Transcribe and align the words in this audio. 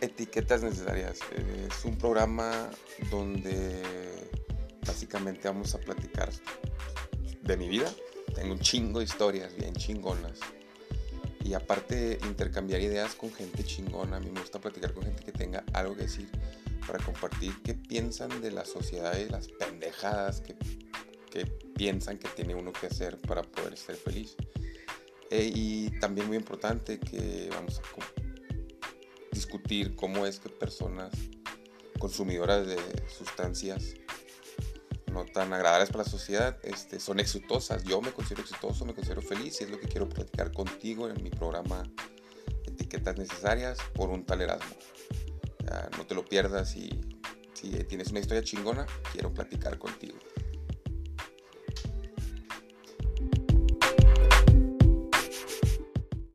Etiquetas 0.00 0.62
necesarias. 0.62 1.18
Es 1.36 1.84
un 1.84 1.96
programa 1.98 2.70
donde 3.10 3.82
básicamente 4.86 5.48
vamos 5.48 5.74
a 5.74 5.78
platicar 5.78 6.30
de 7.42 7.56
mi 7.56 7.68
vida. 7.68 7.92
Tengo 8.34 8.54
un 8.54 8.60
chingo 8.60 9.00
de 9.00 9.04
historias 9.04 9.54
bien 9.56 9.74
chingonas. 9.74 10.38
Y 11.44 11.54
aparte 11.54 12.18
intercambiar 12.24 12.80
ideas 12.80 13.14
con 13.14 13.32
gente 13.32 13.64
chingona. 13.64 14.16
A 14.16 14.20
mí 14.20 14.30
me 14.30 14.40
gusta 14.40 14.60
platicar 14.60 14.94
con 14.94 15.04
gente 15.04 15.22
que 15.22 15.32
tenga 15.32 15.64
algo 15.72 15.96
que 15.96 16.02
decir 16.02 16.30
para 16.86 17.02
compartir 17.04 17.54
qué 17.62 17.74
piensan 17.74 18.40
de 18.40 18.50
la 18.50 18.64
sociedad 18.64 19.16
y 19.18 19.28
las 19.28 19.48
pendejadas 19.48 20.40
que, 20.40 20.56
que 21.30 21.46
piensan 21.46 22.18
que 22.18 22.28
tiene 22.28 22.54
uno 22.54 22.72
que 22.72 22.86
hacer 22.86 23.18
para 23.18 23.42
poder 23.42 23.76
ser 23.76 23.96
feliz. 23.96 24.36
Eh, 25.30 25.50
y 25.54 25.90
también 26.00 26.26
muy 26.26 26.36
importante 26.36 26.98
que 26.98 27.48
vamos 27.52 27.78
a 27.78 27.82
discutir 29.40 29.96
cómo 29.96 30.26
es 30.26 30.38
que 30.38 30.50
personas 30.50 31.12
consumidoras 31.98 32.66
de 32.66 32.76
sustancias 33.08 33.94
no 35.10 35.24
tan 35.24 35.50
agradables 35.54 35.88
para 35.88 36.04
la 36.04 36.10
sociedad 36.10 36.58
este, 36.62 37.00
son 37.00 37.20
exitosas. 37.20 37.82
Yo 37.84 38.02
me 38.02 38.12
considero 38.12 38.42
exitoso, 38.42 38.84
me 38.84 38.94
considero 38.94 39.22
feliz 39.22 39.58
y 39.60 39.64
es 39.64 39.70
lo 39.70 39.80
que 39.80 39.88
quiero 39.88 40.10
platicar 40.10 40.52
contigo 40.52 41.08
en 41.08 41.22
mi 41.22 41.30
programa 41.30 41.90
Etiquetas 42.66 43.16
Necesarias 43.16 43.78
por 43.94 44.10
un 44.10 44.26
tal 44.26 44.42
Erasmo. 44.42 44.76
no 45.96 46.06
te 46.06 46.14
lo 46.14 46.22
pierdas 46.22 46.76
y 46.76 47.00
si 47.54 47.70
tienes 47.84 48.10
una 48.10 48.20
historia 48.20 48.42
chingona, 48.42 48.84
quiero 49.10 49.32
platicar 49.32 49.78
contigo. 49.78 50.18